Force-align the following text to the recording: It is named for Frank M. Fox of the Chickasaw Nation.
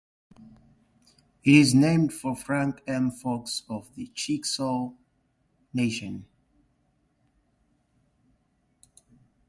It 1.43 1.53
is 1.53 1.75
named 1.75 2.11
for 2.11 2.35
Frank 2.35 2.81
M. 2.87 3.11
Fox 3.11 3.61
of 3.69 3.93
the 3.93 4.07
Chickasaw 4.15 4.93
Nation. 5.75 6.25